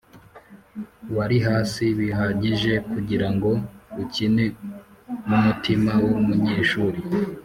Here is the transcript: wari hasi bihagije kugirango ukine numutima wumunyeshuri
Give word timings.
wari 1.15 1.37
hasi 1.47 1.83
bihagije 1.99 2.73
kugirango 2.91 3.49
ukine 4.03 4.45
numutima 5.27 5.91
wumunyeshuri 6.05 6.99